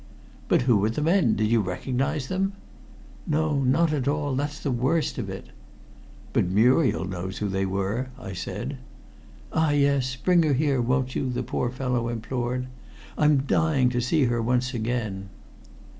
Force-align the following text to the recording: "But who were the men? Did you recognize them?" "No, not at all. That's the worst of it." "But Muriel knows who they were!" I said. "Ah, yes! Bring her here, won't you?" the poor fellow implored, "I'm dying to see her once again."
"But 0.47 0.63
who 0.63 0.77
were 0.77 0.89
the 0.89 1.03
men? 1.03 1.35
Did 1.35 1.51
you 1.51 1.61
recognize 1.61 2.27
them?" 2.27 2.53
"No, 3.27 3.61
not 3.63 3.93
at 3.93 4.07
all. 4.07 4.33
That's 4.35 4.59
the 4.59 4.71
worst 4.71 5.19
of 5.19 5.29
it." 5.29 5.49
"But 6.33 6.47
Muriel 6.47 7.05
knows 7.05 7.37
who 7.37 7.47
they 7.47 7.67
were!" 7.67 8.09
I 8.17 8.33
said. 8.33 8.79
"Ah, 9.53 9.69
yes! 9.69 10.15
Bring 10.15 10.41
her 10.41 10.53
here, 10.53 10.81
won't 10.81 11.13
you?" 11.13 11.29
the 11.29 11.43
poor 11.43 11.69
fellow 11.69 12.07
implored, 12.07 12.65
"I'm 13.15 13.43
dying 13.45 13.89
to 13.91 14.01
see 14.01 14.23
her 14.23 14.41
once 14.41 14.73
again." 14.73 15.29